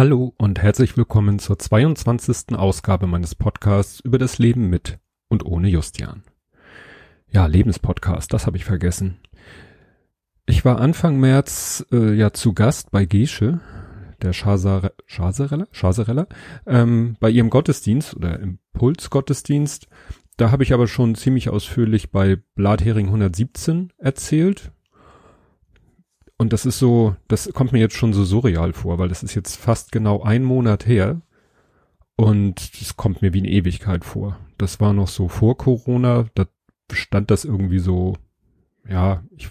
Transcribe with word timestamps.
Hallo 0.00 0.32
und 0.38 0.62
herzlich 0.62 0.96
willkommen 0.96 1.38
zur 1.38 1.58
22. 1.58 2.56
Ausgabe 2.56 3.06
meines 3.06 3.34
Podcasts 3.34 4.00
über 4.00 4.16
das 4.16 4.38
Leben 4.38 4.70
mit 4.70 4.98
und 5.28 5.44
ohne 5.44 5.68
Justian. 5.68 6.22
Ja, 7.30 7.44
Lebenspodcast, 7.44 8.32
das 8.32 8.46
habe 8.46 8.56
ich 8.56 8.64
vergessen. 8.64 9.18
Ich 10.46 10.64
war 10.64 10.80
Anfang 10.80 11.20
März 11.20 11.84
äh, 11.92 12.14
ja 12.14 12.32
zu 12.32 12.54
Gast 12.54 12.90
bei 12.90 13.04
Gesche, 13.04 13.60
der 14.22 14.32
Schasare, 14.32 14.94
Schaserella, 15.04 15.66
Schaserella, 15.70 16.28
ähm, 16.66 17.18
bei 17.20 17.28
ihrem 17.28 17.50
Gottesdienst 17.50 18.16
oder 18.16 18.40
Impulsgottesdienst. 18.40 19.86
Da 20.38 20.50
habe 20.50 20.62
ich 20.62 20.72
aber 20.72 20.86
schon 20.86 21.14
ziemlich 21.14 21.50
ausführlich 21.50 22.10
bei 22.10 22.38
Blathering 22.54 23.08
117 23.08 23.92
erzählt. 23.98 24.72
Und 26.40 26.54
das 26.54 26.64
ist 26.64 26.78
so, 26.78 27.14
das 27.28 27.52
kommt 27.52 27.72
mir 27.72 27.80
jetzt 27.80 27.96
schon 27.96 28.14
so 28.14 28.24
surreal 28.24 28.72
vor, 28.72 28.98
weil 28.98 29.10
das 29.10 29.22
ist 29.22 29.34
jetzt 29.34 29.56
fast 29.56 29.92
genau 29.92 30.22
ein 30.22 30.42
Monat 30.42 30.86
her. 30.86 31.20
Und 32.16 32.70
es 32.80 32.96
kommt 32.96 33.20
mir 33.20 33.34
wie 33.34 33.40
eine 33.40 33.50
Ewigkeit 33.50 34.06
vor. 34.06 34.38
Das 34.56 34.80
war 34.80 34.94
noch 34.94 35.08
so 35.08 35.28
vor 35.28 35.58
Corona, 35.58 36.24
da 36.34 36.46
stand 36.90 37.30
das 37.30 37.44
irgendwie 37.44 37.78
so, 37.78 38.14
ja, 38.88 39.22
ich, 39.36 39.50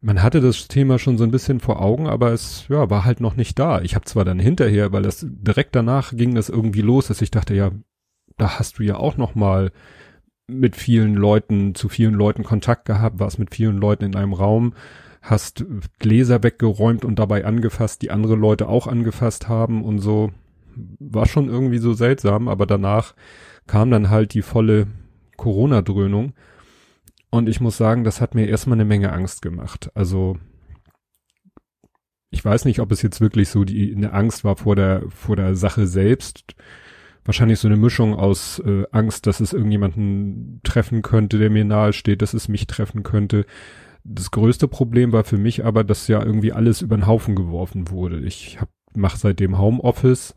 man 0.00 0.22
hatte 0.22 0.40
das 0.40 0.68
Thema 0.68 1.00
schon 1.00 1.18
so 1.18 1.24
ein 1.24 1.32
bisschen 1.32 1.58
vor 1.58 1.82
Augen, 1.82 2.06
aber 2.06 2.30
es 2.30 2.66
ja, 2.68 2.88
war 2.88 3.04
halt 3.04 3.20
noch 3.20 3.34
nicht 3.34 3.58
da. 3.58 3.80
Ich 3.80 3.96
habe 3.96 4.04
zwar 4.04 4.24
dann 4.24 4.38
hinterher, 4.38 4.92
weil 4.92 5.02
das 5.02 5.26
direkt 5.28 5.74
danach 5.74 6.16
ging 6.16 6.36
das 6.36 6.50
irgendwie 6.50 6.82
los, 6.82 7.08
dass 7.08 7.20
ich 7.20 7.32
dachte, 7.32 7.54
ja, 7.54 7.72
da 8.36 8.60
hast 8.60 8.78
du 8.78 8.84
ja 8.84 8.94
auch 8.94 9.16
noch 9.16 9.34
mal 9.34 9.72
mit 10.46 10.76
vielen 10.76 11.14
Leuten, 11.14 11.74
zu 11.74 11.88
vielen 11.88 12.14
Leuten 12.14 12.44
Kontakt 12.44 12.84
gehabt, 12.84 13.18
warst 13.18 13.40
mit 13.40 13.52
vielen 13.52 13.78
Leuten 13.78 14.04
in 14.04 14.14
einem 14.14 14.34
Raum 14.34 14.72
hast 15.22 15.64
Gläser 15.98 16.42
weggeräumt 16.42 17.04
und 17.04 17.18
dabei 17.18 17.44
angefasst, 17.44 18.02
die 18.02 18.10
andere 18.10 18.36
Leute 18.36 18.68
auch 18.68 18.86
angefasst 18.86 19.48
haben 19.48 19.84
und 19.84 19.98
so. 19.98 20.32
War 20.98 21.26
schon 21.26 21.48
irgendwie 21.48 21.78
so 21.78 21.92
seltsam, 21.92 22.48
aber 22.48 22.66
danach 22.66 23.14
kam 23.66 23.90
dann 23.90 24.08
halt 24.08 24.34
die 24.34 24.42
volle 24.42 24.86
Corona-Dröhnung. 25.36 26.32
Und 27.30 27.48
ich 27.48 27.60
muss 27.60 27.76
sagen, 27.76 28.02
das 28.04 28.20
hat 28.20 28.34
mir 28.34 28.48
erstmal 28.48 28.76
eine 28.76 28.84
Menge 28.84 29.12
Angst 29.12 29.42
gemacht. 29.42 29.90
Also, 29.94 30.38
ich 32.30 32.44
weiß 32.44 32.64
nicht, 32.64 32.80
ob 32.80 32.90
es 32.90 33.02
jetzt 33.02 33.20
wirklich 33.20 33.48
so 33.48 33.64
die 33.64 33.94
eine 33.94 34.12
Angst 34.12 34.44
war 34.44 34.56
vor 34.56 34.76
der 34.76 35.02
vor 35.08 35.36
der 35.36 35.54
Sache 35.54 35.86
selbst. 35.86 36.54
Wahrscheinlich 37.24 37.58
so 37.58 37.68
eine 37.68 37.76
Mischung 37.76 38.14
aus 38.14 38.60
äh, 38.60 38.84
Angst, 38.90 39.26
dass 39.26 39.40
es 39.40 39.52
irgendjemanden 39.52 40.60
treffen 40.64 41.02
könnte, 41.02 41.38
der 41.38 41.50
mir 41.50 41.64
nahe 41.64 41.92
steht, 41.92 42.22
dass 42.22 42.34
es 42.34 42.48
mich 42.48 42.66
treffen 42.66 43.02
könnte, 43.02 43.44
das 44.04 44.30
größte 44.30 44.68
Problem 44.68 45.12
war 45.12 45.24
für 45.24 45.38
mich 45.38 45.64
aber, 45.64 45.84
dass 45.84 46.08
ja 46.08 46.22
irgendwie 46.22 46.52
alles 46.52 46.82
über 46.82 46.96
den 46.96 47.06
Haufen 47.06 47.34
geworfen 47.34 47.90
wurde. 47.90 48.20
Ich 48.20 48.60
hab, 48.60 48.68
mach 48.94 49.16
seitdem 49.16 49.58
Homeoffice, 49.58 50.34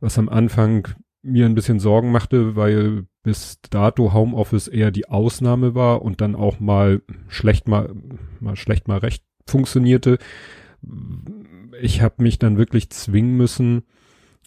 was 0.00 0.18
am 0.18 0.28
Anfang 0.28 0.88
mir 1.22 1.46
ein 1.46 1.54
bisschen 1.54 1.80
Sorgen 1.80 2.12
machte, 2.12 2.56
weil 2.56 3.06
bis 3.22 3.60
dato 3.70 4.12
Homeoffice 4.12 4.68
eher 4.68 4.92
die 4.92 5.08
Ausnahme 5.08 5.74
war 5.74 6.02
und 6.02 6.20
dann 6.20 6.36
auch 6.36 6.60
mal 6.60 7.02
schlecht 7.28 7.66
mal, 7.66 7.92
mal 8.40 8.56
schlecht 8.56 8.86
mal 8.86 8.98
recht 8.98 9.24
funktionierte. 9.46 10.18
Ich 11.80 12.02
habe 12.02 12.22
mich 12.22 12.38
dann 12.38 12.56
wirklich 12.56 12.90
zwingen 12.90 13.36
müssen, 13.36 13.82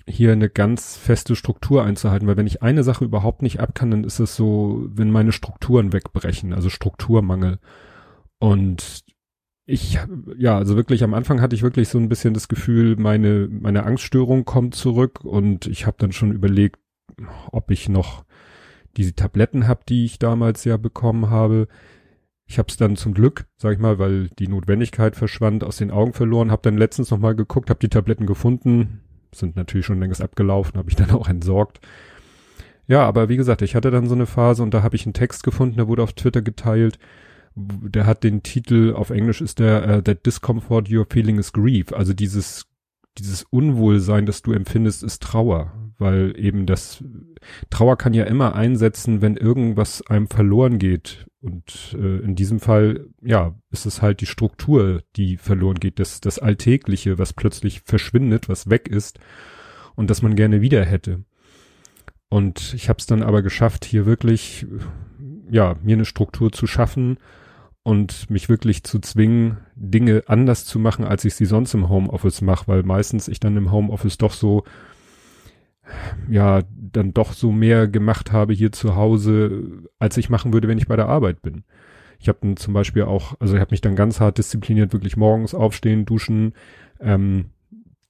hier 0.07 0.31
eine 0.31 0.49
ganz 0.49 0.97
feste 0.97 1.35
Struktur 1.35 1.83
einzuhalten, 1.83 2.27
weil 2.27 2.37
wenn 2.37 2.47
ich 2.47 2.63
eine 2.63 2.83
Sache 2.83 3.05
überhaupt 3.05 3.41
nicht 3.41 3.59
ab 3.59 3.75
kann, 3.75 3.91
dann 3.91 4.03
ist 4.03 4.19
es 4.19 4.35
so, 4.35 4.85
wenn 4.89 5.11
meine 5.11 5.31
Strukturen 5.31 5.93
wegbrechen, 5.93 6.53
also 6.53 6.69
Strukturmangel. 6.69 7.59
Und 8.39 9.03
ich, 9.65 9.99
ja, 10.37 10.57
also 10.57 10.75
wirklich 10.75 11.03
am 11.03 11.13
Anfang 11.13 11.41
hatte 11.41 11.55
ich 11.55 11.61
wirklich 11.61 11.89
so 11.89 11.99
ein 11.99 12.09
bisschen 12.09 12.33
das 12.33 12.47
Gefühl, 12.47 12.95
meine, 12.95 13.47
meine 13.51 13.83
Angststörung 13.83 14.43
kommt 14.43 14.73
zurück 14.73 15.23
und 15.23 15.67
ich 15.67 15.85
habe 15.85 15.97
dann 15.99 16.11
schon 16.11 16.31
überlegt, 16.31 16.79
ob 17.51 17.69
ich 17.69 17.87
noch 17.87 18.25
diese 18.97 19.13
Tabletten 19.13 19.67
habe, 19.67 19.81
die 19.87 20.05
ich 20.05 20.17
damals 20.17 20.63
ja 20.63 20.77
bekommen 20.77 21.29
habe. 21.29 21.67
Ich 22.47 22.57
habe 22.57 22.67
es 22.69 22.77
dann 22.77 22.95
zum 22.95 23.13
Glück, 23.13 23.45
sag 23.57 23.73
ich 23.73 23.79
mal, 23.79 23.99
weil 23.99 24.29
die 24.39 24.47
Notwendigkeit 24.47 25.15
verschwand, 25.15 25.63
aus 25.63 25.77
den 25.77 25.91
Augen 25.91 26.13
verloren. 26.13 26.49
Habe 26.49 26.63
dann 26.63 26.77
letztens 26.77 27.11
noch 27.11 27.19
mal 27.19 27.35
geguckt, 27.35 27.69
habe 27.69 27.79
die 27.79 27.89
Tabletten 27.89 28.25
gefunden, 28.25 29.01
sind 29.31 29.55
natürlich 29.55 29.85
schon 29.85 29.99
längst 29.99 30.21
abgelaufen, 30.21 30.79
habe 30.79 30.89
ich 30.89 30.95
dann 30.95 31.11
auch 31.11 31.29
entsorgt. 31.29 31.79
Ja, 32.87 33.05
aber 33.05 33.29
wie 33.29 33.37
gesagt, 33.37 33.61
ich 33.61 33.75
hatte 33.75 33.91
dann 33.91 34.07
so 34.07 34.15
eine 34.15 34.25
Phase 34.25 34.63
und 34.63 34.73
da 34.73 34.81
habe 34.81 34.95
ich 34.95 35.05
einen 35.05 35.13
Text 35.13 35.43
gefunden, 35.43 35.75
der 35.75 35.87
wurde 35.87 36.01
auf 36.01 36.13
Twitter 36.13 36.41
geteilt 36.41 36.97
der 37.55 38.05
hat 38.05 38.23
den 38.23 38.43
Titel, 38.43 38.93
auf 38.93 39.09
Englisch 39.09 39.41
ist 39.41 39.59
der, 39.59 39.97
uh, 39.97 40.01
That 40.01 40.25
Discomfort 40.25 40.87
You're 40.87 41.11
Feeling 41.11 41.37
is 41.37 41.51
Grief. 41.51 41.93
Also 41.93 42.13
dieses, 42.13 42.67
dieses 43.17 43.43
Unwohlsein, 43.43 44.25
das 44.25 44.41
du 44.41 44.53
empfindest, 44.53 45.03
ist 45.03 45.21
Trauer. 45.23 45.73
Weil 45.97 46.33
eben 46.37 46.65
das, 46.65 47.03
Trauer 47.69 47.97
kann 47.97 48.13
ja 48.13 48.23
immer 48.23 48.55
einsetzen, 48.55 49.21
wenn 49.21 49.35
irgendwas 49.35 50.01
einem 50.07 50.27
verloren 50.27 50.79
geht. 50.79 51.25
Und 51.41 51.95
äh, 51.97 52.19
in 52.19 52.35
diesem 52.35 52.59
Fall, 52.59 53.07
ja, 53.21 53.55
ist 53.71 53.85
es 53.85 54.01
halt 54.01 54.21
die 54.21 54.25
Struktur, 54.25 55.03
die 55.15 55.37
verloren 55.37 55.79
geht, 55.79 55.99
das, 55.99 56.21
das 56.21 56.39
Alltägliche, 56.39 57.17
was 57.17 57.33
plötzlich 57.33 57.81
verschwindet, 57.81 58.49
was 58.49 58.69
weg 58.69 58.87
ist 58.87 59.19
und 59.95 60.09
das 60.09 60.21
man 60.21 60.35
gerne 60.35 60.61
wieder 60.61 60.83
hätte. 60.85 61.23
Und 62.29 62.73
ich 62.73 62.89
habe 62.89 62.99
es 62.99 63.05
dann 63.05 63.23
aber 63.23 63.41
geschafft, 63.41 63.85
hier 63.85 64.05
wirklich, 64.05 64.65
ja, 65.49 65.75
mir 65.81 65.95
eine 65.95 66.05
Struktur 66.05 66.51
zu 66.51 66.67
schaffen, 66.67 67.17
und 67.83 68.29
mich 68.29 68.49
wirklich 68.49 68.83
zu 68.83 68.99
zwingen, 68.99 69.57
Dinge 69.75 70.23
anders 70.27 70.65
zu 70.65 70.79
machen, 70.79 71.05
als 71.05 71.25
ich 71.25 71.35
sie 71.35 71.45
sonst 71.45 71.73
im 71.73 71.89
Homeoffice 71.89 72.41
mache, 72.41 72.67
weil 72.67 72.83
meistens 72.83 73.27
ich 73.27 73.39
dann 73.39 73.57
im 73.57 73.71
Homeoffice 73.71 74.17
doch 74.17 74.33
so, 74.33 74.63
ja, 76.29 76.61
dann 76.69 77.13
doch 77.13 77.33
so 77.33 77.51
mehr 77.51 77.87
gemacht 77.87 78.31
habe 78.31 78.53
hier 78.53 78.71
zu 78.71 78.95
Hause, 78.95 79.87
als 79.97 80.17
ich 80.17 80.29
machen 80.29 80.53
würde, 80.53 80.67
wenn 80.67 80.77
ich 80.77 80.87
bei 80.87 80.97
der 80.97 81.09
Arbeit 81.09 81.41
bin. 81.41 81.63
Ich 82.19 82.27
habe 82.27 82.39
dann 82.41 82.57
zum 82.57 82.73
Beispiel 82.73 83.03
auch, 83.03 83.35
also 83.39 83.55
ich 83.55 83.61
habe 83.61 83.71
mich 83.71 83.81
dann 83.81 83.95
ganz 83.95 84.19
hart 84.19 84.37
diszipliniert, 84.37 84.93
wirklich 84.93 85.17
morgens 85.17 85.55
aufstehen, 85.55 86.05
duschen, 86.05 86.53
ähm, 86.99 87.45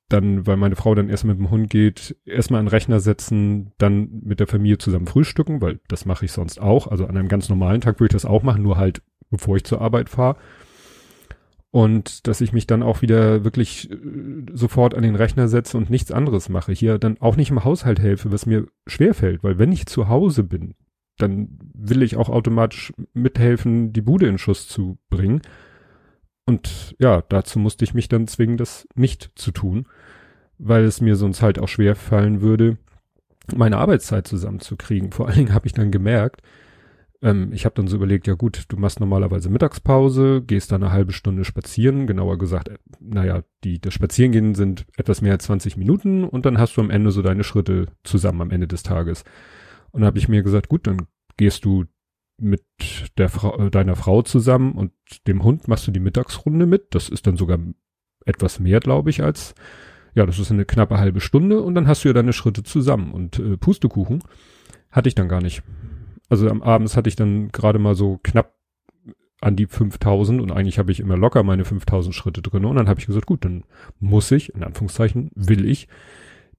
dann, 0.09 0.47
weil 0.47 0.57
meine 0.57 0.75
Frau 0.75 0.95
dann 0.95 1.09
erst 1.09 1.23
mit 1.23 1.37
dem 1.37 1.51
Hund 1.51 1.69
geht, 1.69 2.15
erstmal 2.25 2.59
an 2.59 2.65
den 2.65 2.71
Rechner 2.71 2.99
setzen, 2.99 3.71
dann 3.77 4.21
mit 4.23 4.39
der 4.39 4.47
Familie 4.47 4.79
zusammen 4.79 5.07
frühstücken, 5.07 5.61
weil 5.61 5.79
das 5.87 6.05
mache 6.05 6.25
ich 6.25 6.31
sonst 6.31 6.59
auch. 6.59 6.87
Also 6.87 7.05
an 7.05 7.15
einem 7.15 7.27
ganz 7.27 7.47
normalen 7.47 7.81
Tag 7.81 7.99
würde 7.99 8.11
ich 8.11 8.21
das 8.21 8.29
auch 8.29 8.43
machen, 8.43 8.63
nur 8.63 8.77
halt 8.77 9.01
bevor 9.29 9.55
ich 9.55 9.63
zur 9.63 9.81
Arbeit 9.81 10.09
fahre. 10.09 10.37
Und 11.71 12.27
dass 12.27 12.41
ich 12.41 12.51
mich 12.51 12.65
dann 12.65 12.81
auch 12.81 13.03
wieder 13.03 13.43
wirklich 13.43 13.91
äh, 13.91 13.97
sofort 14.53 14.95
an 14.95 15.03
den 15.03 15.15
Rechner 15.15 15.47
setze 15.47 15.77
und 15.77 15.91
nichts 15.91 16.11
anderes 16.11 16.49
mache. 16.49 16.71
Hier 16.71 16.97
dann 16.97 17.17
auch 17.19 17.35
nicht 17.35 17.51
im 17.51 17.63
Haushalt 17.63 17.99
helfe, 17.99 18.31
was 18.31 18.47
mir 18.47 18.65
schwer 18.87 19.13
fällt, 19.13 19.43
weil 19.43 19.59
wenn 19.59 19.71
ich 19.71 19.85
zu 19.85 20.07
Hause 20.07 20.43
bin, 20.43 20.73
dann 21.19 21.59
will 21.75 22.01
ich 22.01 22.15
auch 22.15 22.29
automatisch 22.29 22.91
mithelfen, 23.13 23.93
die 23.93 24.01
Bude 24.01 24.27
in 24.27 24.39
Schuss 24.39 24.67
zu 24.67 24.97
bringen. 25.09 25.41
Und 26.49 26.95
ja, 26.97 27.21
dazu 27.29 27.59
musste 27.59 27.85
ich 27.85 27.93
mich 27.93 28.09
dann 28.09 28.25
zwingen, 28.25 28.57
das 28.57 28.87
nicht 28.95 29.29
zu 29.35 29.51
tun, 29.51 29.85
weil 30.57 30.83
es 30.83 30.99
mir 30.99 31.15
sonst 31.15 31.43
halt 31.43 31.59
auch 31.59 31.67
schwer 31.67 31.95
fallen 31.95 32.41
würde, 32.41 32.79
meine 33.55 33.77
Arbeitszeit 33.77 34.25
zusammenzukriegen. 34.27 35.11
Vor 35.11 35.27
allen 35.27 35.37
Dingen 35.37 35.53
habe 35.53 35.67
ich 35.67 35.73
dann 35.73 35.91
gemerkt, 35.91 36.41
ähm, 37.21 37.51
ich 37.53 37.65
habe 37.65 37.75
dann 37.75 37.87
so 37.87 37.97
überlegt, 37.97 38.25
ja 38.25 38.33
gut, 38.33 38.63
du 38.67 38.77
machst 38.77 38.99
normalerweise 38.99 39.51
Mittagspause, 39.51 40.41
gehst 40.41 40.71
dann 40.71 40.81
eine 40.81 40.91
halbe 40.91 41.13
Stunde 41.13 41.45
spazieren, 41.45 42.07
genauer 42.07 42.39
gesagt, 42.39 42.69
äh, 42.69 42.79
naja, 42.99 43.43
die, 43.63 43.79
das 43.79 43.93
Spazierengehen 43.93 44.55
sind 44.55 44.87
etwas 44.97 45.21
mehr 45.21 45.33
als 45.33 45.43
20 45.43 45.77
Minuten 45.77 46.23
und 46.23 46.47
dann 46.47 46.57
hast 46.57 46.75
du 46.77 46.81
am 46.81 46.89
Ende 46.89 47.11
so 47.11 47.21
deine 47.21 47.43
Schritte 47.43 47.89
zusammen 48.03 48.41
am 48.41 48.49
Ende 48.49 48.67
des 48.67 48.81
Tages. 48.81 49.23
Und 49.91 50.01
dann 50.01 50.07
habe 50.07 50.17
ich 50.17 50.27
mir 50.27 50.41
gesagt, 50.41 50.67
gut, 50.67 50.87
dann 50.87 51.05
gehst 51.37 51.63
du 51.63 51.85
mit 52.39 52.63
der 53.17 53.29
Frau, 53.29 53.57
äh, 53.57 53.71
deiner 53.71 53.95
Frau 53.95 54.21
zusammen 54.21 54.73
und 54.73 54.91
dem 55.27 55.43
Hund 55.43 55.67
machst 55.67 55.87
du 55.87 55.91
die 55.91 55.99
Mittagsrunde 55.99 56.65
mit. 56.65 56.95
Das 56.95 57.09
ist 57.09 57.27
dann 57.27 57.37
sogar 57.37 57.59
etwas 58.25 58.59
mehr, 58.59 58.79
glaube 58.79 59.09
ich, 59.09 59.23
als 59.23 59.55
ja, 60.15 60.25
das 60.25 60.39
ist 60.39 60.51
eine 60.51 60.65
knappe 60.65 60.97
halbe 60.97 61.21
Stunde 61.21 61.61
und 61.61 61.75
dann 61.75 61.87
hast 61.87 62.03
du 62.03 62.09
ja 62.09 62.13
deine 62.13 62.33
Schritte 62.33 62.63
zusammen. 62.63 63.11
Und 63.11 63.39
äh, 63.39 63.57
Pustekuchen 63.57 64.23
hatte 64.91 65.07
ich 65.07 65.15
dann 65.15 65.29
gar 65.29 65.41
nicht. 65.41 65.61
Also 66.29 66.49
am 66.49 66.61
Abends 66.61 66.97
hatte 66.97 67.09
ich 67.09 67.15
dann 67.15 67.49
gerade 67.49 67.79
mal 67.79 67.95
so 67.95 68.19
knapp 68.23 68.55
an 69.41 69.55
die 69.55 69.67
5000 69.67 70.41
und 70.41 70.51
eigentlich 70.51 70.79
habe 70.79 70.91
ich 70.91 70.99
immer 70.99 71.15
locker 71.15 71.43
meine 71.43 71.63
5000 71.63 72.13
Schritte 72.13 72.41
drin 72.41 72.65
und 72.65 72.75
dann 72.75 72.89
habe 72.89 72.99
ich 72.99 73.07
gesagt, 73.07 73.25
gut, 73.25 73.45
dann 73.45 73.63
muss 73.99 74.31
ich, 74.31 74.53
in 74.53 74.63
Anführungszeichen, 74.63 75.31
will 75.35 75.65
ich 75.65 75.87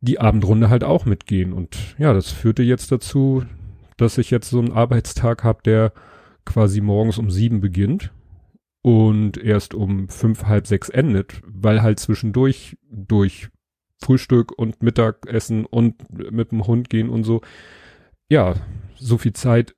die 0.00 0.18
Abendrunde 0.18 0.70
halt 0.70 0.82
auch 0.82 1.04
mitgehen. 1.04 1.52
Und 1.52 1.76
ja, 1.98 2.12
das 2.14 2.30
führte 2.30 2.62
jetzt 2.62 2.90
dazu, 2.90 3.44
dass 4.00 4.18
ich 4.18 4.30
jetzt 4.30 4.50
so 4.50 4.58
einen 4.58 4.72
Arbeitstag 4.72 5.44
habe, 5.44 5.62
der 5.64 5.92
quasi 6.44 6.80
morgens 6.80 7.18
um 7.18 7.30
sieben 7.30 7.60
beginnt 7.60 8.12
und 8.82 9.36
erst 9.36 9.74
um 9.74 10.08
fünf, 10.08 10.44
halb 10.44 10.66
sechs 10.66 10.88
endet, 10.88 11.40
weil 11.46 11.82
halt 11.82 12.00
zwischendurch 12.00 12.76
durch 12.90 13.48
Frühstück 14.02 14.56
und 14.56 14.82
Mittagessen 14.82 15.66
und 15.66 15.96
mit 16.10 16.52
dem 16.52 16.66
Hund 16.66 16.88
gehen 16.88 17.10
und 17.10 17.24
so, 17.24 17.42
ja, 18.30 18.54
so 18.96 19.18
viel 19.18 19.34
Zeit 19.34 19.74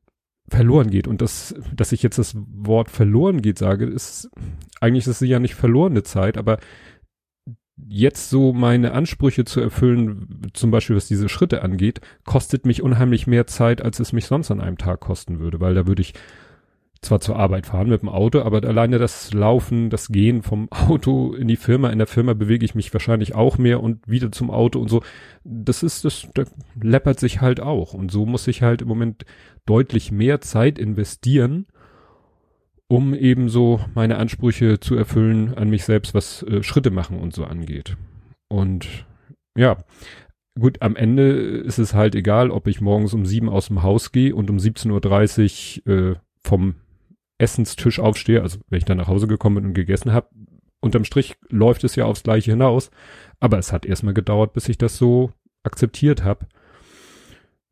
verloren 0.49 0.91
geht. 0.91 1.09
Und 1.09 1.21
das, 1.21 1.55
dass 1.75 1.93
ich 1.93 2.03
jetzt 2.03 2.19
das 2.19 2.37
Wort 2.37 2.91
verloren 2.91 3.43
geht 3.43 3.59
sage, 3.59 3.87
ist, 3.87 4.31
eigentlich 4.81 5.07
ist 5.07 5.21
es 5.21 5.29
ja 5.29 5.41
nicht 5.41 5.55
verlorene 5.55 6.03
Zeit, 6.03 6.37
aber 6.37 6.59
jetzt 7.89 8.31
so 8.31 8.53
meine 8.53 8.93
Ansprüche 8.93 9.45
zu 9.45 9.61
erfüllen, 9.61 10.51
zum 10.53 10.71
Beispiel 10.71 10.97
was 10.97 11.09
diese 11.09 11.29
Schritte 11.29 11.63
angeht, 11.63 12.01
kostet 12.25 12.67
mich 12.67 12.83
unheimlich 12.83 13.27
mehr 13.27 13.47
Zeit, 13.47 13.83
als 13.83 14.01
es 14.01 14.13
mich 14.13 14.27
sonst 14.27 14.51
an 14.51 14.61
einem 14.61 14.79
Tag 14.79 15.01
kosten 15.01 15.41
würde, 15.41 15.61
weil 15.61 15.75
da 15.75 15.87
würde 15.87 16.03
ich 16.03 16.15
zwar 17.03 17.21
zur 17.21 17.37
Arbeit 17.37 17.67
fahren 17.67 17.89
mit 17.89 18.01
dem 18.01 18.09
Auto, 18.09 18.41
aber 18.43 18.63
alleine 18.63 18.99
das 18.99 19.35
Laufen, 19.35 19.91
das 19.91 20.09
Gehen 20.09 20.43
vom 20.43 20.69
Auto 20.71 21.35
in 21.35 21.49
die 21.49 21.57
Firma, 21.57 21.91
in 21.91 21.99
der 21.99 22.07
Firma 22.07 22.33
bewege 22.33 22.65
ich 22.65 22.77
mich 22.77 22.93
wahrscheinlich 22.95 23.35
auch 23.35 23.59
mehr 23.59 23.83
und 23.83 24.09
wieder 24.09 24.31
zum 24.31 24.51
Auto 24.51 24.79
und 24.81 24.89
so. 24.89 25.03
Das 25.45 25.83
ist, 25.83 26.05
das, 26.05 26.29
das 26.35 26.51
läppert 26.81 27.19
sich 27.19 27.41
halt 27.41 27.61
auch. 27.61 27.93
Und 27.93 28.13
so 28.13 28.25
muss 28.25 28.47
ich 28.47 28.63
halt 28.63 28.83
im 28.83 28.89
Moment 28.89 29.25
deutlich 29.67 30.13
mehr 30.13 30.41
Zeit 30.41 30.79
investieren, 30.79 31.67
um 32.93 33.15
eben 33.15 33.49
so 33.49 33.81
meine 33.95 34.19
Ansprüche 34.19 34.79
zu 34.79 34.95
erfüllen 34.97 35.55
an 35.55 35.71
mich 35.71 35.87
selbst, 35.87 36.13
was 36.13 36.43
äh, 36.43 36.63
Schritte 36.63 36.91
machen 36.91 37.19
und 37.19 37.35
so 37.35 37.47
angeht. 37.47 37.97
Und 38.51 39.07
ja, 39.57 39.79
gut, 40.61 40.83
am 40.83 40.95
Ende 40.95 41.31
ist 41.31 41.79
es 41.79 41.95
halt 41.95 42.15
egal, 42.15 42.51
ob 42.51 42.67
ich 42.67 42.83
morgens 42.83 43.15
um 43.15 43.25
sieben 43.25 43.49
aus 43.49 43.69
dem 43.69 43.83
Haus 43.83 44.13
gehe 44.13 44.35
und 44.35 44.51
um 44.51 44.59
17.30 44.59 45.87
Uhr 45.87 46.11
äh, 46.11 46.15
vom 46.47 46.75
Essenstisch 47.39 47.99
aufstehe, 47.99 48.43
also 48.43 48.59
wenn 48.69 48.77
ich 48.77 48.85
dann 48.85 48.99
nach 48.99 49.09
Hause 49.09 49.27
gekommen 49.27 49.55
bin 49.55 49.65
und 49.65 49.75
gegessen 49.75 50.13
habe, 50.13 50.29
unterm 50.81 51.07
Strich 51.07 51.37
läuft 51.49 51.85
es 51.85 51.97
ja 51.97 52.05
aufs 52.05 52.25
Gleiche 52.25 52.51
hinaus. 52.51 52.91
Aber 53.41 53.57
es 53.57 53.73
hat 53.73 53.87
erstmal 53.87 54.13
gedauert, 54.13 54.53
bis 54.53 54.69
ich 54.69 54.77
das 54.77 54.99
so 54.99 55.33
akzeptiert 55.63 56.25
habe. 56.25 56.47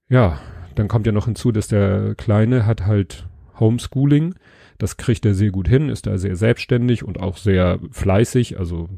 Ja, 0.09 0.41
dann 0.77 0.89
kommt 0.89 1.05
ja 1.05 1.13
noch 1.13 1.27
hinzu, 1.27 1.53
dass 1.53 1.69
der 1.69 2.15
Kleine 2.15 2.65
hat 2.65 2.87
halt 2.87 3.29
Homeschooling. 3.59 4.35
Das 4.81 4.97
kriegt 4.97 5.27
er 5.27 5.35
sehr 5.35 5.51
gut 5.51 5.69
hin, 5.69 5.91
ist 5.91 6.07
da 6.07 6.17
sehr 6.17 6.37
selbstständig 6.37 7.05
und 7.05 7.21
auch 7.21 7.37
sehr 7.37 7.79
fleißig. 7.91 8.59
Also 8.59 8.89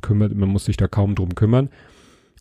kümmert, 0.00 0.32
man 0.36 0.48
muss 0.48 0.66
sich 0.66 0.76
da 0.76 0.86
kaum 0.86 1.16
drum 1.16 1.34
kümmern. 1.34 1.68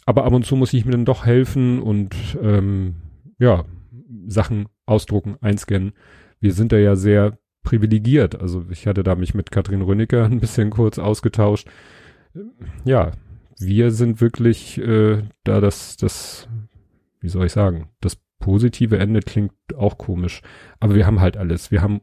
Aber 0.05 0.23
ab 0.23 0.33
und 0.33 0.45
zu 0.45 0.55
muss 0.55 0.71
ich 0.71 0.85
mir 0.85 0.91
dann 0.91 1.05
doch 1.05 1.25
helfen 1.25 1.81
und 1.81 2.15
ähm, 2.39 2.97
ja, 3.39 3.65
Sachen 4.27 4.67
ausdrucken, 4.85 5.35
einscannen. 5.41 5.93
Wir 6.39 6.53
sind 6.53 6.71
da 6.71 6.77
ja 6.77 6.95
sehr 6.95 7.39
privilegiert. 7.63 8.39
Also 8.39 8.65
ich 8.69 8.85
hatte 8.85 9.01
da 9.01 9.15
mich 9.15 9.33
mit 9.33 9.49
Katrin 9.49 9.81
Rönecke 9.81 10.23
ein 10.31 10.39
bisschen 10.39 10.69
kurz 10.69 10.99
ausgetauscht. 10.99 11.67
Ja, 12.85 13.13
wir 13.59 13.89
sind 13.89 14.21
wirklich 14.21 14.77
äh, 14.77 15.23
da 15.43 15.59
das, 15.59 15.97
das, 15.97 16.47
wie 17.19 17.29
soll 17.29 17.47
ich 17.47 17.51
sagen, 17.51 17.89
das 17.99 18.19
positive 18.37 18.99
Ende 18.99 19.21
klingt 19.21 19.53
auch 19.75 19.97
komisch. 19.97 20.43
Aber 20.79 20.93
wir 20.93 21.07
haben 21.07 21.19
halt 21.19 21.35
alles. 21.35 21.71
Wir 21.71 21.81
haben 21.81 22.01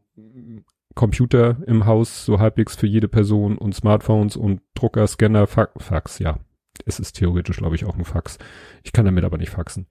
Computer 0.98 1.58
im 1.68 1.86
Haus, 1.86 2.24
so 2.24 2.40
halbwegs 2.40 2.74
für 2.74 2.88
jede 2.88 3.06
Person 3.06 3.56
und 3.56 3.72
Smartphones 3.72 4.36
und 4.36 4.62
Drucker, 4.74 5.06
Scanner, 5.06 5.46
Fa 5.46 5.68
Fax, 5.76 6.18
ja. 6.18 6.40
Es 6.86 6.98
ist 6.98 7.12
theoretisch, 7.12 7.58
glaube 7.58 7.76
ich, 7.76 7.84
auch 7.84 7.96
ein 7.96 8.04
Fax. 8.04 8.36
Ich 8.82 8.90
kann 8.90 9.04
damit 9.04 9.22
aber 9.22 9.38
nicht 9.38 9.50
faxen. 9.50 9.86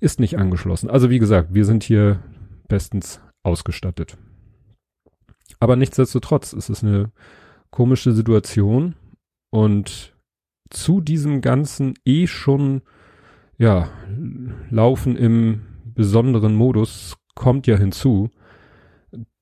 Ist 0.00 0.20
nicht 0.20 0.38
angeschlossen. 0.38 0.90
Also 0.90 1.08
wie 1.08 1.18
gesagt, 1.18 1.54
wir 1.54 1.64
sind 1.64 1.82
hier 1.82 2.22
bestens 2.68 3.22
ausgestattet. 3.42 4.18
Aber 5.60 5.76
nichtsdestotrotz 5.76 6.52
ist 6.52 6.68
es 6.68 6.84
eine 6.84 7.10
komische 7.70 8.12
Situation 8.12 8.96
und 9.50 10.14
zu 10.68 11.00
diesem 11.00 11.40
ganzen 11.40 11.94
eh 12.04 12.26
schon, 12.26 12.82
ja, 13.56 13.88
Laufen 14.68 15.16
im 15.16 15.62
besonderen 15.94 16.54
Modus 16.54 17.16
kommt 17.34 17.66
ja 17.66 17.78
hinzu, 17.78 18.30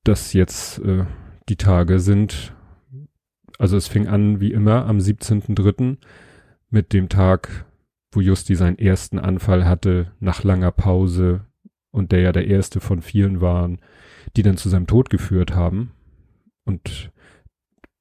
dass 0.04 0.32
jetzt 0.32 0.78
äh, 0.80 1.04
die 1.48 1.56
Tage 1.56 2.00
sind, 2.00 2.54
also 3.58 3.76
es 3.76 3.88
fing 3.88 4.08
an 4.08 4.40
wie 4.40 4.52
immer 4.52 4.86
am 4.86 4.98
17.3. 4.98 5.98
mit 6.70 6.92
dem 6.92 7.08
Tag, 7.08 7.66
wo 8.10 8.20
Justi 8.20 8.54
seinen 8.54 8.78
ersten 8.78 9.18
Anfall 9.18 9.64
hatte, 9.64 10.12
nach 10.20 10.42
langer 10.44 10.72
Pause 10.72 11.46
und 11.90 12.12
der 12.12 12.20
ja 12.20 12.32
der 12.32 12.46
erste 12.46 12.80
von 12.80 13.02
vielen 13.02 13.40
waren, 13.40 13.80
die 14.36 14.42
dann 14.42 14.56
zu 14.56 14.68
seinem 14.68 14.86
Tod 14.86 15.10
geführt 15.10 15.54
haben. 15.54 15.92
Und 16.64 17.12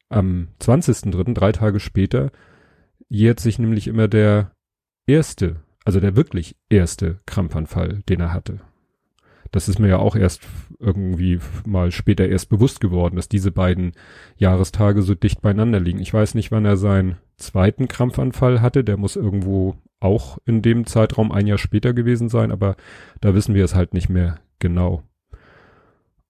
am 0.09 0.50
20.3., 0.62 1.33
drei 1.33 1.51
Tage 1.51 1.80
später, 1.80 2.31
jährt 3.09 3.39
sich 3.39 3.59
nämlich 3.59 3.88
immer 3.88 4.07
der 4.07 4.51
erste, 5.06 5.62
also 5.83 6.00
der 6.00 6.15
wirklich 6.15 6.56
erste 6.69 7.19
Krampfanfall, 7.25 8.01
den 8.07 8.19
er 8.19 8.33
hatte. 8.33 8.62
Das 9.51 9.68
ist 9.68 9.80
mir 9.80 9.89
ja 9.89 9.98
auch 10.00 10.15
erst 10.15 10.48
irgendwie 10.80 11.39
mal 11.65 11.92
später 11.92 12.27
erst 12.27 12.50
bewusst 12.50 12.80
geworden, 12.80 13.18
dass 13.18 13.27
diese 13.27 13.51
beiden 13.51 13.92
Jahrestage 14.38 15.01
so 15.01 15.13
dicht 15.13 15.42
beieinander 15.42 15.80
liegen. 15.80 16.00
Ich 16.00 16.13
weiß 16.13 16.36
nicht, 16.36 16.51
wann 16.51 16.65
er 16.65 16.77
seinen 16.77 17.18
zweiten 17.38 17.89
Krampfanfall 17.89 18.62
hatte. 18.62 18.83
Der 18.83 18.95
muss 18.95 19.18
irgendwo 19.18 19.75
auch 20.00 20.38
in 20.45 20.62
dem 20.62 20.86
Zeitraum 20.86 21.31
ein 21.31 21.48
Jahr 21.48 21.57
später 21.57 21.94
gewesen 21.94 22.30
sein, 22.30 22.51
aber 22.51 22.75
da 23.19 23.36
wissen 23.36 23.53
wir 23.53 23.65
es 23.65 23.75
halt 23.75 23.94
nicht 23.94 24.09
mehr 24.09 24.39
genau. 24.59 25.03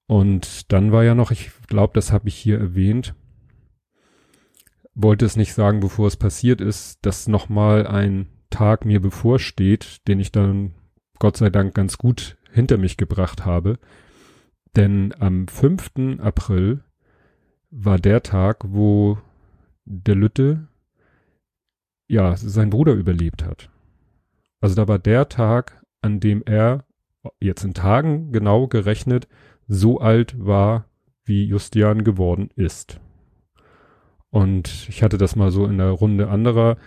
Und 0.08 0.72
dann 0.74 0.92
war 0.92 1.04
ja 1.04 1.16
noch, 1.16 1.32
ich 1.32 1.52
glaube, 1.68 1.94
das 1.94 2.12
habe 2.12 2.28
ich 2.28 2.36
hier 2.36 2.60
erwähnt, 2.60 3.16
wollte 4.94 5.26
es 5.26 5.38
nicht 5.38 5.54
sagen, 5.54 5.80
bevor 5.80 6.08
es 6.08 6.18
passiert 6.18 6.60
ist, 6.60 7.06
dass 7.06 7.28
nochmal 7.28 7.88
ein 7.88 8.28
Tag 8.50 8.84
mir 8.84 9.00
bevorsteht, 9.00 10.06
den 10.08 10.20
ich 10.20 10.32
dann 10.34 10.74
Gott 11.20 11.38
sei 11.38 11.50
Dank 11.50 11.74
ganz 11.74 11.98
gut 11.98 12.38
hinter 12.52 12.78
mich 12.78 12.98
gebracht 12.98 13.46
habe. 13.46 13.80
Denn 14.76 15.14
am 15.20 15.48
5. 15.48 16.20
April 16.20 16.84
war 17.70 17.98
der 17.98 18.24
Tag, 18.24 18.64
wo 18.68 19.18
der 19.86 20.16
Lütte 20.16 20.68
ja 22.08 22.36
sein 22.36 22.70
Bruder 22.70 22.94
überlebt 22.94 23.44
hat. 23.44 23.70
Also 24.60 24.76
da 24.76 24.88
war 24.88 25.00
der 25.00 25.30
Tag, 25.30 25.84
an 26.02 26.20
dem 26.20 26.44
er 26.46 26.86
jetzt 27.40 27.64
in 27.64 27.74
Tagen 27.74 28.32
genau 28.32 28.68
gerechnet 28.68 29.28
so 29.68 30.00
alt 30.00 30.36
war, 30.38 30.86
wie 31.24 31.46
Justian 31.46 32.04
geworden 32.04 32.50
ist. 32.56 33.00
Und 34.30 34.88
ich 34.90 35.04
hatte 35.04 35.18
das 35.18 35.36
mal 35.36 35.52
so 35.52 35.66
in 35.66 35.78
der 35.78 35.92
Runde 35.92 36.30
anderer 36.30 36.78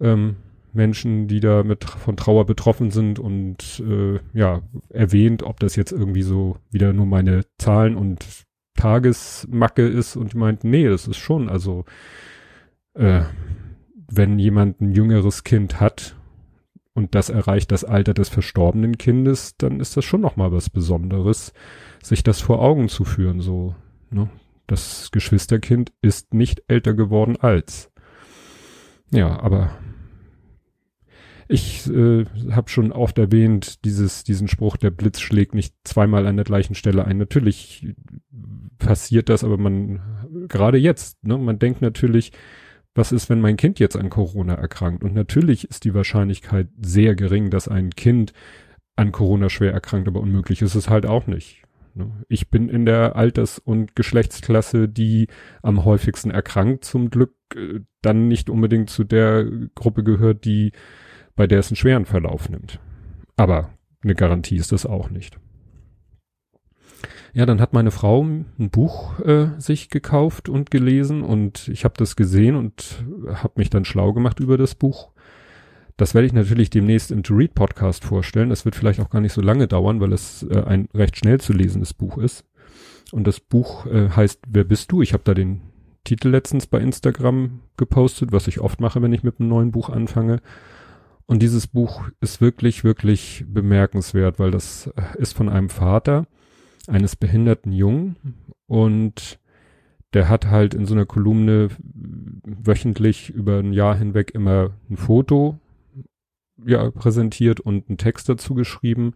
ähm, 0.00 0.36
Menschen, 0.78 1.28
die 1.28 1.40
da 1.40 1.62
mit 1.64 1.84
von 1.84 2.16
Trauer 2.16 2.46
betroffen 2.46 2.90
sind 2.90 3.18
und 3.18 3.82
äh, 3.86 4.20
ja, 4.32 4.62
erwähnt, 4.88 5.42
ob 5.42 5.60
das 5.60 5.76
jetzt 5.76 5.92
irgendwie 5.92 6.22
so 6.22 6.56
wieder 6.70 6.94
nur 6.94 7.04
meine 7.04 7.42
Zahlen 7.58 7.96
und 7.96 8.24
Tagesmacke 8.74 9.86
ist 9.86 10.16
und 10.16 10.32
die 10.32 10.38
meinten, 10.38 10.70
nee, 10.70 10.88
das 10.88 11.06
ist 11.06 11.18
schon, 11.18 11.50
also 11.50 11.84
äh, 12.94 13.22
wenn 14.10 14.38
jemand 14.38 14.80
ein 14.80 14.92
jüngeres 14.92 15.44
Kind 15.44 15.80
hat 15.80 16.16
und 16.94 17.14
das 17.14 17.28
erreicht 17.28 17.72
das 17.72 17.84
Alter 17.84 18.14
des 18.14 18.28
verstorbenen 18.28 18.96
Kindes, 18.96 19.56
dann 19.58 19.80
ist 19.80 19.96
das 19.96 20.04
schon 20.04 20.20
nochmal 20.20 20.52
was 20.52 20.70
Besonderes, 20.70 21.52
sich 22.02 22.22
das 22.22 22.40
vor 22.40 22.62
Augen 22.62 22.88
zu 22.88 23.04
führen, 23.04 23.40
so, 23.40 23.74
ne? 24.10 24.30
Das 24.68 25.10
Geschwisterkind 25.12 25.92
ist 26.02 26.34
nicht 26.34 26.62
älter 26.68 26.92
geworden 26.92 27.36
als. 27.40 27.90
Ja, 29.10 29.40
aber 29.40 29.70
ich 31.48 31.88
äh, 31.88 32.26
habe 32.50 32.68
schon 32.68 32.92
oft 32.92 33.18
erwähnt, 33.18 33.84
dieses, 33.84 34.22
diesen 34.22 34.48
Spruch, 34.48 34.76
der 34.76 34.90
Blitz 34.90 35.20
schlägt 35.20 35.54
nicht 35.54 35.74
zweimal 35.84 36.26
an 36.26 36.36
der 36.36 36.44
gleichen 36.44 36.74
Stelle 36.74 37.06
ein. 37.06 37.16
Natürlich 37.16 37.94
passiert 38.78 39.28
das, 39.30 39.44
aber 39.44 39.56
man, 39.56 40.00
gerade 40.48 40.78
jetzt, 40.78 41.24
ne, 41.24 41.38
man 41.38 41.58
denkt 41.58 41.80
natürlich, 41.80 42.32
was 42.94 43.12
ist, 43.12 43.30
wenn 43.30 43.40
mein 43.40 43.56
Kind 43.56 43.78
jetzt 43.78 43.96
an 43.96 44.10
Corona 44.10 44.54
erkrankt? 44.54 45.04
Und 45.04 45.14
natürlich 45.14 45.68
ist 45.68 45.84
die 45.84 45.94
Wahrscheinlichkeit 45.94 46.68
sehr 46.80 47.14
gering, 47.14 47.50
dass 47.50 47.68
ein 47.68 47.90
Kind 47.90 48.32
an 48.96 49.12
Corona 49.12 49.48
schwer 49.48 49.72
erkrankt, 49.72 50.08
aber 50.08 50.20
unmöglich 50.20 50.60
ist 50.60 50.74
es 50.74 50.90
halt 50.90 51.06
auch 51.06 51.26
nicht. 51.26 51.62
Ne? 51.94 52.10
Ich 52.28 52.50
bin 52.50 52.68
in 52.68 52.84
der 52.84 53.16
Alters- 53.16 53.58
und 53.58 53.94
Geschlechtsklasse, 53.94 54.88
die 54.88 55.28
am 55.62 55.84
häufigsten 55.84 56.30
erkrankt, 56.30 56.84
zum 56.84 57.08
Glück 57.08 57.34
äh, 57.54 57.80
dann 58.02 58.28
nicht 58.28 58.50
unbedingt 58.50 58.90
zu 58.90 59.04
der 59.04 59.46
Gruppe 59.74 60.04
gehört, 60.04 60.44
die 60.44 60.72
bei 61.38 61.46
der 61.46 61.60
es 61.60 61.70
einen 61.70 61.76
schweren 61.76 62.04
Verlauf 62.04 62.48
nimmt. 62.48 62.80
Aber 63.36 63.70
eine 64.02 64.16
Garantie 64.16 64.56
ist 64.56 64.72
das 64.72 64.84
auch 64.84 65.08
nicht. 65.08 65.38
Ja, 67.32 67.46
dann 67.46 67.60
hat 67.60 67.72
meine 67.72 67.92
Frau 67.92 68.24
ein 68.24 68.70
Buch 68.70 69.20
äh, 69.20 69.50
sich 69.58 69.88
gekauft 69.88 70.48
und 70.48 70.72
gelesen 70.72 71.22
und 71.22 71.68
ich 71.68 71.84
habe 71.84 71.94
das 71.96 72.16
gesehen 72.16 72.56
und 72.56 73.04
habe 73.32 73.52
mich 73.54 73.70
dann 73.70 73.84
schlau 73.84 74.12
gemacht 74.12 74.40
über 74.40 74.58
das 74.58 74.74
Buch. 74.74 75.12
Das 75.96 76.12
werde 76.12 76.26
ich 76.26 76.32
natürlich 76.32 76.70
demnächst 76.70 77.12
im 77.12 77.22
To 77.22 77.34
Read 77.34 77.54
Podcast 77.54 78.04
vorstellen. 78.04 78.50
Das 78.50 78.64
wird 78.64 78.74
vielleicht 78.74 78.98
auch 78.98 79.10
gar 79.10 79.20
nicht 79.20 79.32
so 79.32 79.40
lange 79.40 79.68
dauern, 79.68 80.00
weil 80.00 80.12
es 80.12 80.42
äh, 80.42 80.64
ein 80.64 80.88
recht 80.92 81.16
schnell 81.16 81.40
zu 81.40 81.52
lesendes 81.52 81.94
Buch 81.94 82.18
ist. 82.18 82.46
Und 83.12 83.28
das 83.28 83.38
Buch 83.38 83.86
äh, 83.86 84.10
heißt 84.10 84.40
Wer 84.48 84.64
bist 84.64 84.90
du? 84.90 85.02
Ich 85.02 85.12
habe 85.12 85.22
da 85.22 85.34
den 85.34 85.60
Titel 86.02 86.30
letztens 86.30 86.66
bei 86.66 86.80
Instagram 86.80 87.60
gepostet, 87.76 88.32
was 88.32 88.48
ich 88.48 88.58
oft 88.58 88.80
mache, 88.80 89.00
wenn 89.02 89.12
ich 89.12 89.22
mit 89.22 89.38
einem 89.38 89.50
neuen 89.50 89.70
Buch 89.70 89.88
anfange. 89.88 90.40
Und 91.28 91.40
dieses 91.42 91.66
Buch 91.66 92.08
ist 92.20 92.40
wirklich, 92.40 92.84
wirklich 92.84 93.44
bemerkenswert, 93.46 94.38
weil 94.38 94.50
das 94.50 94.86
äh, 94.96 95.18
ist 95.18 95.34
von 95.34 95.50
einem 95.50 95.68
Vater 95.68 96.26
eines 96.86 97.16
behinderten 97.16 97.70
Jungen 97.70 98.16
und 98.66 99.38
der 100.14 100.30
hat 100.30 100.46
halt 100.46 100.72
in 100.72 100.86
so 100.86 100.94
einer 100.94 101.04
Kolumne 101.04 101.68
wöchentlich 101.84 103.28
über 103.28 103.58
ein 103.58 103.74
Jahr 103.74 103.94
hinweg 103.94 104.30
immer 104.34 104.70
ein 104.88 104.96
Foto 104.96 105.60
ja, 106.64 106.90
präsentiert 106.90 107.60
und 107.60 107.90
einen 107.90 107.98
Text 107.98 108.30
dazu 108.30 108.54
geschrieben 108.54 109.12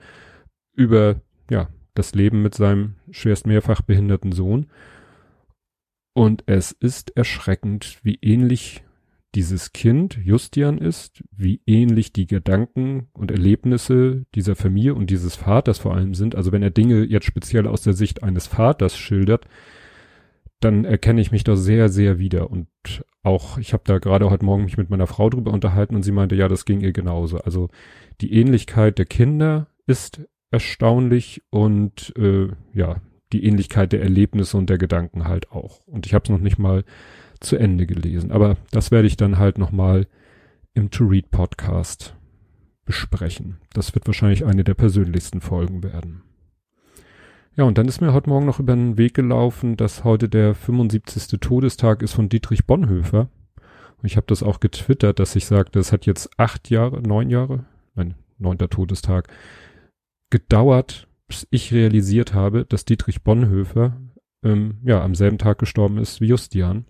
über 0.75 1.23
ja, 1.51 1.71
das 1.95 2.15
Leben 2.15 2.43
mit 2.43 2.55
seinem 2.55 2.97
schwerst 3.11 3.47
mehrfach 3.47 3.81
behinderten 3.81 4.33
Sohn. 4.33 4.67
Und 6.13 6.45
es 6.45 6.73
ist 6.73 7.17
erschreckend, 7.17 8.01
wie 8.03 8.19
ähnlich 8.21 8.85
dieses 9.35 9.73
Kind 9.73 10.19
Justian 10.23 10.79
ist, 10.79 11.23
wie 11.31 11.61
ähnlich 11.67 12.13
die 12.13 12.27
Gedanken 12.27 13.09
und 13.13 13.31
Erlebnisse 13.31 14.27
dieser 14.35 14.57
Familie 14.57 14.95
und 14.95 15.09
dieses 15.09 15.37
Vaters 15.37 15.79
vor 15.79 15.95
allem 15.95 16.15
sind. 16.15 16.35
Also 16.35 16.53
wenn 16.53 16.63
er 16.63 16.71
Dinge 16.71 17.05
jetzt 17.05 17.27
speziell 17.27 17.67
aus 17.67 17.83
der 17.83 17.95
Sicht 17.95 18.23
eines 18.23 18.47
Vaters 18.47 18.97
schildert, 18.97 19.47
dann 20.61 20.85
erkenne 20.85 21.21
ich 21.21 21.33
mich 21.33 21.45
da 21.45 21.57
sehr, 21.57 21.89
sehr 21.89 22.19
wieder. 22.19 22.51
Und 22.51 22.69
auch, 23.23 23.59
ich 23.59 23.73
habe 23.73 23.85
da 23.87 23.99
gerade 23.99 24.31
heute 24.31 24.45
Morgen 24.45 24.65
mich 24.65 24.77
mit 24.77 24.91
meiner 24.91 25.07
Frau 25.07 25.31
drüber 25.31 25.53
unterhalten 25.53 25.97
und 25.97 26.03
sie 26.03 26.13
meinte, 26.13 26.35
ja, 26.35 26.49
das 26.49 26.65
ging 26.65 26.81
ihr 26.81 26.93
genauso. 26.93 27.39
Also 27.39 27.69
die 28.21 28.33
Ähnlichkeit 28.35 28.99
der 28.99 29.07
Kinder 29.07 29.69
ist 29.87 30.21
erstaunlich 30.51 31.43
und 31.51 32.13
äh, 32.17 32.49
ja, 32.75 32.97
die 33.33 33.45
Ähnlichkeit 33.45 33.93
der 33.93 34.03
Erlebnisse 34.03 34.57
und 34.57 34.69
der 34.69 34.79
Gedanken 34.79 35.25
halt 35.27 35.51
auch. 35.51 35.81
Und 35.87 36.07
ich 36.07 36.15
habe 36.15 36.25
es 36.25 36.31
noch 36.31 36.39
nicht 36.39 36.59
mal 36.59 36.85
zu 37.43 37.57
Ende 37.57 37.87
gelesen. 37.87 38.33
Aber 38.33 38.57
das 38.71 38.91
werde 38.91 39.07
ich 39.07 39.17
dann 39.17 39.39
halt 39.39 39.59
noch 39.59 39.73
mal 39.73 40.07
im 40.75 40.91
To 40.91 41.05
Read 41.05 41.31
Podcast 41.31 42.17
besprechen. 42.85 43.59
Das 43.73 43.95
wird 43.95 44.07
wahrscheinlich 44.07 44.45
eine 44.45 44.65
der 44.65 44.75
persönlichsten 44.75 45.41
Folgen 45.41 45.83
werden. 45.83 46.23
Ja, 47.55 47.65
und 47.65 47.77
dann 47.77 47.87
ist 47.87 48.01
mir 48.01 48.15
heute 48.15 48.31
Morgen 48.31 48.47
noch 48.47 48.61
über 48.61 48.75
den 48.75 48.97
Weg 48.97 49.15
gelaufen, 49.15 49.77
dass 49.77 50.05
heute 50.05 50.29
der 50.29 50.55
75. 50.55 51.39
Todestag 51.39 52.03
ist 52.03 52.15
von 52.15 52.31
Dietrich 52.31 52.67
Bonhoeffer. 52.67 53.29
Und 53.57 54.07
ich 54.07 54.17
habe 54.17 54.27
das 54.27 54.43
auch 54.43 54.59
getwittert, 54.59 55.19
dass 55.19 55.37
ich 55.37 55.47
sagte, 55.47 55.79
es 55.79 55.93
hat 55.93 56.07
jetzt 56.07 56.31
acht 56.39 56.71
Jahre, 56.71 57.03
neun 57.03 57.29
Jahre, 57.29 57.67
mein 57.95 58.15
neunter 58.39 58.71
Todestag, 58.71 59.29
gedauert, 60.31 61.09
bis 61.29 61.47
ich 61.51 61.73
realisiert 61.75 62.33
habe, 62.33 62.65
dass 62.65 62.87
Dietrich 62.87 63.23
Bonhoeffer 63.23 64.01
ähm, 64.43 64.79
ja 64.83 65.03
am 65.03 65.15
selben 65.15 65.39
Tag 65.39 65.59
gestorben 65.59 65.99
ist 65.99 66.21
wie 66.21 66.29
Justian. 66.29 66.87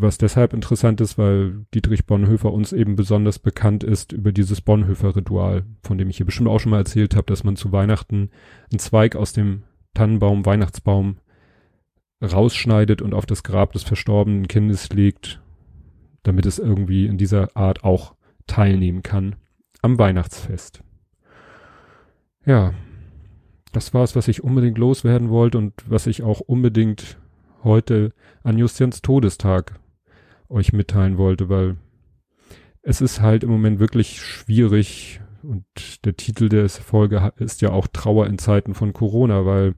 Was 0.00 0.16
deshalb 0.16 0.52
interessant 0.54 1.00
ist, 1.00 1.18
weil 1.18 1.66
Dietrich 1.74 2.06
Bonhoeffer 2.06 2.52
uns 2.52 2.72
eben 2.72 2.94
besonders 2.94 3.40
bekannt 3.40 3.82
ist 3.82 4.12
über 4.12 4.30
dieses 4.30 4.60
Bonhoeffer-Ritual, 4.60 5.64
von 5.82 5.98
dem 5.98 6.08
ich 6.08 6.18
hier 6.18 6.26
bestimmt 6.26 6.48
auch 6.48 6.60
schon 6.60 6.70
mal 6.70 6.78
erzählt 6.78 7.16
habe, 7.16 7.26
dass 7.26 7.42
man 7.42 7.56
zu 7.56 7.72
Weihnachten 7.72 8.30
einen 8.70 8.78
Zweig 8.78 9.16
aus 9.16 9.32
dem 9.32 9.64
Tannenbaum, 9.94 10.46
Weihnachtsbaum 10.46 11.16
rausschneidet 12.22 13.02
und 13.02 13.12
auf 13.12 13.26
das 13.26 13.42
Grab 13.42 13.72
des 13.72 13.82
verstorbenen 13.82 14.46
Kindes 14.46 14.88
legt, 14.90 15.42
damit 16.22 16.46
es 16.46 16.60
irgendwie 16.60 17.06
in 17.06 17.18
dieser 17.18 17.56
Art 17.56 17.82
auch 17.82 18.14
teilnehmen 18.46 19.02
kann 19.02 19.34
am 19.82 19.98
Weihnachtsfest. 19.98 20.84
Ja, 22.46 22.72
das 23.72 23.92
war 23.94 24.04
es, 24.04 24.14
was 24.14 24.28
ich 24.28 24.44
unbedingt 24.44 24.78
loswerden 24.78 25.28
wollte 25.28 25.58
und 25.58 25.74
was 25.88 26.06
ich 26.06 26.22
auch 26.22 26.38
unbedingt 26.38 27.18
heute 27.64 28.12
an 28.44 28.58
Justians 28.58 29.02
Todestag 29.02 29.80
euch 30.48 30.72
mitteilen 30.72 31.18
wollte, 31.18 31.48
weil 31.48 31.76
es 32.82 33.00
ist 33.00 33.20
halt 33.20 33.44
im 33.44 33.50
Moment 33.50 33.80
wirklich 33.80 34.20
schwierig 34.20 35.20
und 35.42 35.64
der 36.04 36.16
Titel 36.16 36.48
der 36.48 36.68
Folge 36.68 37.32
ist 37.36 37.60
ja 37.60 37.70
auch 37.70 37.86
Trauer 37.86 38.26
in 38.26 38.38
Zeiten 38.38 38.74
von 38.74 38.92
Corona, 38.92 39.46
weil, 39.46 39.74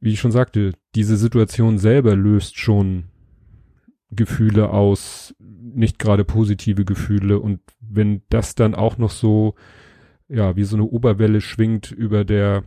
wie 0.00 0.12
ich 0.12 0.20
schon 0.20 0.32
sagte, 0.32 0.72
diese 0.94 1.16
Situation 1.16 1.78
selber 1.78 2.14
löst 2.14 2.58
schon 2.58 3.04
Gefühle 4.10 4.70
aus, 4.70 5.34
nicht 5.38 5.98
gerade 5.98 6.24
positive 6.24 6.84
Gefühle. 6.84 7.38
Und 7.38 7.60
wenn 7.80 8.22
das 8.28 8.54
dann 8.54 8.74
auch 8.74 8.98
noch 8.98 9.10
so, 9.10 9.54
ja, 10.28 10.56
wie 10.56 10.64
so 10.64 10.76
eine 10.76 10.84
Oberwelle 10.84 11.40
schwingt 11.40 11.90
über 11.90 12.24
der 12.24 12.64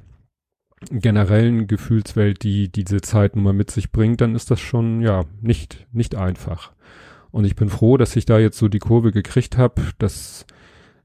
generellen 0.91 1.67
Gefühlswelt, 1.67 2.43
die 2.43 2.71
diese 2.71 3.01
Zeit 3.01 3.35
nun 3.35 3.45
mal 3.45 3.53
mit 3.53 3.71
sich 3.71 3.91
bringt, 3.91 4.21
dann 4.21 4.35
ist 4.35 4.51
das 4.51 4.59
schon, 4.59 5.01
ja, 5.01 5.25
nicht, 5.41 5.87
nicht 5.91 6.15
einfach. 6.15 6.73
Und 7.31 7.45
ich 7.45 7.55
bin 7.55 7.69
froh, 7.69 7.97
dass 7.97 8.15
ich 8.15 8.25
da 8.25 8.39
jetzt 8.39 8.57
so 8.57 8.67
die 8.67 8.79
Kurve 8.79 9.11
gekriegt 9.11 9.57
habe, 9.57 9.81
dass 9.97 10.45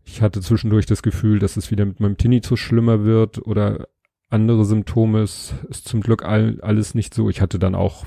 ich 0.05 0.23
hatte 0.23 0.41
zwischendurch 0.41 0.87
das 0.87 1.03
Gefühl, 1.03 1.39
dass 1.39 1.57
es 1.57 1.71
wieder 1.71 1.85
mit 1.85 2.01
meinem 2.01 2.17
Tinnitus 2.17 2.59
schlimmer 2.59 3.05
wird 3.05 3.47
oder 3.47 3.89
andere 4.29 4.65
Symptome. 4.65 5.21
Es 5.21 5.55
ist 5.69 5.87
zum 5.89 6.01
Glück 6.01 6.25
all, 6.25 6.61
alles 6.63 6.95
nicht 6.95 7.15
so. 7.15 7.29
Ich 7.31 7.41
hatte 7.41 7.59
dann 7.59 7.75
auch, 7.75 8.07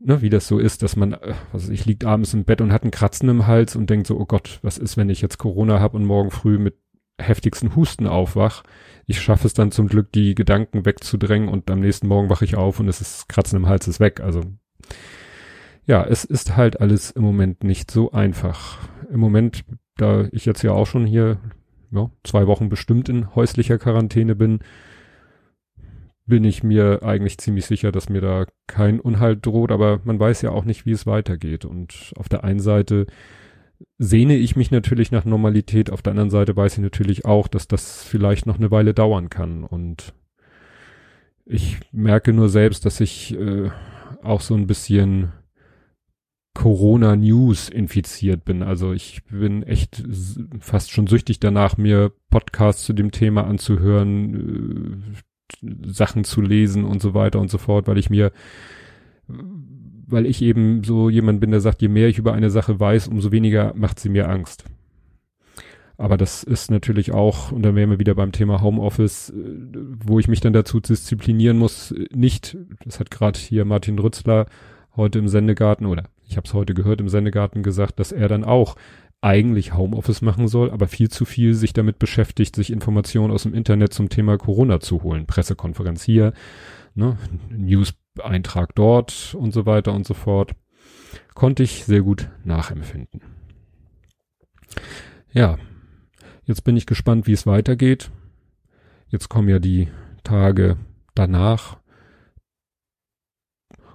ne, 0.00 0.22
wie 0.22 0.30
das 0.30 0.48
so 0.48 0.58
ist, 0.58 0.82
dass 0.82 0.96
man, 0.96 1.16
also 1.52 1.72
ich 1.72 1.86
liegt 1.86 2.04
abends 2.04 2.34
im 2.34 2.44
Bett 2.44 2.60
und 2.60 2.72
hat 2.72 2.82
einen 2.82 2.90
Kratzen 2.90 3.28
im 3.28 3.46
Hals 3.46 3.76
und 3.76 3.90
denkt 3.90 4.06
so, 4.06 4.18
oh 4.18 4.26
Gott, 4.26 4.58
was 4.62 4.78
ist, 4.78 4.96
wenn 4.96 5.10
ich 5.10 5.20
jetzt 5.20 5.38
Corona 5.38 5.78
habe 5.80 5.96
und 5.96 6.04
morgen 6.04 6.30
früh 6.30 6.58
mit 6.58 6.76
heftigsten 7.22 7.74
Husten 7.76 8.06
aufwach. 8.06 8.62
Ich 9.06 9.20
schaffe 9.20 9.46
es 9.46 9.54
dann 9.54 9.72
zum 9.72 9.88
Glück, 9.88 10.12
die 10.12 10.34
Gedanken 10.34 10.84
wegzudrängen 10.84 11.48
und 11.48 11.70
am 11.70 11.80
nächsten 11.80 12.08
Morgen 12.08 12.30
wache 12.30 12.44
ich 12.44 12.56
auf 12.56 12.80
und 12.80 12.88
es 12.88 13.00
ist 13.00 13.28
Kratzen 13.28 13.56
im 13.56 13.68
Hals 13.68 13.88
ist 13.88 14.00
weg. 14.00 14.20
Also 14.20 14.42
ja, 15.84 16.04
es 16.04 16.24
ist 16.24 16.56
halt 16.56 16.80
alles 16.80 17.10
im 17.10 17.22
Moment 17.22 17.64
nicht 17.64 17.90
so 17.90 18.12
einfach. 18.12 18.78
Im 19.10 19.20
Moment, 19.20 19.64
da 19.96 20.28
ich 20.32 20.44
jetzt 20.44 20.62
ja 20.62 20.72
auch 20.72 20.86
schon 20.86 21.06
hier 21.06 21.38
ja, 21.90 22.10
zwei 22.24 22.46
Wochen 22.46 22.68
bestimmt 22.68 23.08
in 23.08 23.34
häuslicher 23.34 23.78
Quarantäne 23.78 24.34
bin, 24.34 24.60
bin 26.24 26.44
ich 26.44 26.62
mir 26.62 27.02
eigentlich 27.02 27.38
ziemlich 27.38 27.66
sicher, 27.66 27.92
dass 27.92 28.08
mir 28.08 28.20
da 28.20 28.46
kein 28.66 29.00
Unhalt 29.00 29.44
droht, 29.44 29.72
aber 29.72 30.00
man 30.04 30.18
weiß 30.18 30.42
ja 30.42 30.50
auch 30.50 30.64
nicht, 30.64 30.86
wie 30.86 30.92
es 30.92 31.06
weitergeht. 31.06 31.64
Und 31.64 32.12
auf 32.16 32.28
der 32.28 32.44
einen 32.44 32.60
Seite 32.60 33.06
sehne 33.98 34.36
ich 34.36 34.56
mich 34.56 34.70
natürlich 34.70 35.10
nach 35.10 35.24
Normalität. 35.24 35.90
Auf 35.90 36.02
der 36.02 36.12
anderen 36.12 36.30
Seite 36.30 36.56
weiß 36.56 36.74
ich 36.74 36.82
natürlich 36.82 37.24
auch, 37.24 37.48
dass 37.48 37.68
das 37.68 38.02
vielleicht 38.02 38.46
noch 38.46 38.58
eine 38.58 38.70
Weile 38.70 38.94
dauern 38.94 39.30
kann. 39.30 39.64
Und 39.64 40.14
ich 41.44 41.78
merke 41.92 42.32
nur 42.32 42.48
selbst, 42.48 42.84
dass 42.84 43.00
ich 43.00 43.34
äh, 43.38 43.70
auch 44.22 44.40
so 44.40 44.54
ein 44.54 44.66
bisschen 44.66 45.32
Corona 46.54 47.16
News 47.16 47.68
infiziert 47.68 48.44
bin. 48.44 48.62
Also 48.62 48.92
ich 48.92 49.24
bin 49.24 49.62
echt 49.62 50.04
fast 50.60 50.90
schon 50.90 51.06
süchtig 51.06 51.40
danach, 51.40 51.76
mir 51.78 52.12
Podcasts 52.30 52.84
zu 52.84 52.92
dem 52.92 53.10
Thema 53.10 53.46
anzuhören, 53.46 55.12
äh, 55.62 55.88
Sachen 55.90 56.24
zu 56.24 56.40
lesen 56.40 56.84
und 56.84 57.00
so 57.02 57.14
weiter 57.14 57.40
und 57.40 57.50
so 57.50 57.58
fort, 57.58 57.86
weil 57.86 57.98
ich 57.98 58.10
mir 58.10 58.32
weil 60.12 60.26
ich 60.26 60.42
eben 60.42 60.84
so 60.84 61.10
jemand 61.10 61.40
bin, 61.40 61.50
der 61.50 61.60
sagt, 61.60 61.82
je 61.82 61.88
mehr 61.88 62.08
ich 62.08 62.18
über 62.18 62.34
eine 62.34 62.50
Sache 62.50 62.78
weiß, 62.78 63.08
umso 63.08 63.32
weniger 63.32 63.72
macht 63.74 63.98
sie 63.98 64.08
mir 64.08 64.28
Angst. 64.28 64.64
Aber 65.98 66.16
das 66.16 66.42
ist 66.42 66.70
natürlich 66.70 67.12
auch, 67.12 67.52
und 67.52 67.62
dann 67.62 67.76
wären 67.76 67.90
wir 67.90 67.98
wieder 67.98 68.14
beim 68.14 68.32
Thema 68.32 68.60
Homeoffice, 68.60 69.30
äh, 69.30 69.34
wo 70.04 70.18
ich 70.18 70.28
mich 70.28 70.40
dann 70.40 70.52
dazu 70.52 70.80
disziplinieren 70.80 71.58
muss, 71.58 71.94
nicht, 72.12 72.56
das 72.84 72.98
hat 72.98 73.10
gerade 73.10 73.38
hier 73.38 73.64
Martin 73.64 73.98
Rützler 73.98 74.46
heute 74.96 75.18
im 75.18 75.28
Sendegarten, 75.28 75.86
oder 75.86 76.04
ich 76.26 76.36
habe 76.36 76.46
es 76.46 76.54
heute 76.54 76.74
gehört 76.74 77.00
im 77.00 77.08
Sendegarten 77.08 77.62
gesagt, 77.62 78.00
dass 78.00 78.12
er 78.12 78.28
dann 78.28 78.44
auch 78.44 78.76
eigentlich 79.20 79.74
Homeoffice 79.74 80.22
machen 80.22 80.48
soll, 80.48 80.70
aber 80.70 80.88
viel 80.88 81.08
zu 81.08 81.24
viel 81.24 81.54
sich 81.54 81.72
damit 81.72 81.98
beschäftigt, 82.00 82.56
sich 82.56 82.72
Informationen 82.72 83.32
aus 83.32 83.44
dem 83.44 83.54
Internet 83.54 83.94
zum 83.94 84.08
Thema 84.08 84.36
Corona 84.36 84.80
zu 84.80 85.04
holen. 85.04 85.26
Pressekonferenz 85.26 86.02
hier, 86.02 86.32
ne, 86.96 87.16
News 87.50 87.94
Eintrag 88.20 88.74
dort 88.74 89.34
und 89.38 89.52
so 89.52 89.66
weiter 89.66 89.92
und 89.92 90.06
so 90.06 90.14
fort. 90.14 90.52
Konnte 91.34 91.62
ich 91.62 91.84
sehr 91.84 92.02
gut 92.02 92.28
nachempfinden. 92.44 93.22
Ja, 95.32 95.58
jetzt 96.44 96.64
bin 96.64 96.76
ich 96.76 96.86
gespannt, 96.86 97.26
wie 97.26 97.32
es 97.32 97.46
weitergeht. 97.46 98.10
Jetzt 99.08 99.28
kommen 99.28 99.48
ja 99.48 99.58
die 99.58 99.88
Tage 100.24 100.76
danach. 101.14 101.78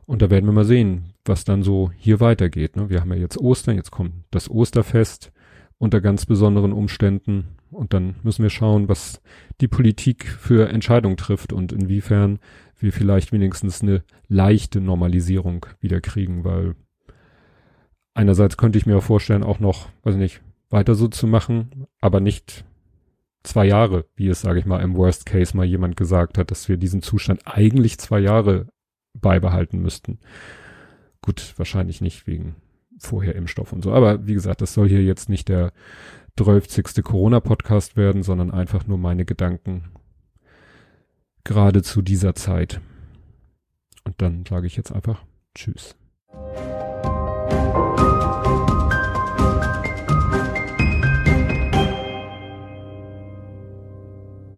Und 0.06 0.22
da 0.22 0.30
werden 0.30 0.46
wir 0.46 0.54
mal 0.54 0.66
sehen, 0.66 1.14
was 1.26 1.44
dann 1.44 1.64
so 1.64 1.92
hier 1.98 2.20
weitergeht. 2.20 2.76
Ne? 2.76 2.90
Wir 2.90 3.02
haben 3.02 3.12
ja 3.12 3.20
jetzt 3.20 3.38
Ostern, 3.38 3.76
jetzt 3.76 3.92
kommt 3.92 4.14
das 4.32 4.50
Osterfest 4.50 5.32
unter 5.78 6.02
ganz 6.02 6.26
besonderen 6.26 6.74
Umständen. 6.74 7.58
Und 7.70 7.94
dann 7.94 8.16
müssen 8.24 8.44
wir 8.44 8.50
schauen, 8.50 8.88
was 8.88 9.22
die 9.60 9.68
Politik 9.68 10.26
für 10.26 10.70
Entscheidungen 10.70 11.18
trifft 11.18 11.52
und 11.52 11.72
inwiefern 11.74 12.40
wir 12.80 12.94
vielleicht 12.94 13.32
wenigstens 13.32 13.82
eine 13.82 14.04
leichte 14.28 14.82
Normalisierung 14.82 15.66
wieder 15.80 16.02
kriegen, 16.02 16.44
weil 16.44 16.76
einerseits 18.14 18.58
könnte 18.58 18.78
ich 18.78 18.86
mir 18.86 19.02
vorstellen, 19.02 19.44
auch 19.44 19.60
noch, 19.60 19.90
weiß 20.04 20.16
ich 20.16 20.22
nicht, 20.22 20.42
weiter 20.70 20.96
so 20.96 21.08
zu 21.08 21.28
machen, 21.28 21.88
aber 22.02 22.20
nicht 22.20 22.66
zwei 23.44 23.66
Jahre, 23.66 24.06
wie 24.16 24.28
es, 24.28 24.42
sage 24.42 24.60
ich 24.60 24.66
mal, 24.66 24.82
im 24.82 24.96
Worst 24.96 25.26
Case 25.26 25.56
mal 25.56 25.66
jemand 25.66 25.96
gesagt 25.96 26.38
hat, 26.38 26.52
dass 26.52 26.68
wir 26.68 26.78
diesen 26.78 27.02
Zustand 27.02 27.42
eigentlich 27.46 27.98
zwei 27.98 28.20
Jahre 28.20 28.68
beibehalten 29.14 29.80
müssten. 29.80 30.20
Gut, 31.22 31.54
wahrscheinlich 31.58 32.02
nicht 32.02 32.28
wegen 32.28 32.56
vorher 33.00 33.36
Impfstoff 33.36 33.74
und 33.74 33.84
so. 33.84 33.94
Aber 33.94 34.28
wie 34.28 34.34
gesagt, 34.34 34.62
das 34.62 34.74
soll 34.74 34.90
hier 34.90 35.04
jetzt 35.04 35.30
nicht 35.30 35.50
der 35.50 35.72
12. 36.38 37.04
Corona-Podcast 37.04 37.98
werden, 37.98 38.24
sondern 38.24 38.52
einfach 38.52 38.86
nur 38.88 38.98
meine 38.98 39.26
Gedanken 39.26 39.86
gerade 41.48 41.82
zu 41.82 42.02
dieser 42.02 42.36
Zeit. 42.36 42.82
Und 44.04 44.22
dann 44.22 44.46
sage 44.48 44.68
ich 44.68 44.76
jetzt 44.76 44.92
einfach 44.92 45.24
Tschüss. 45.56 45.96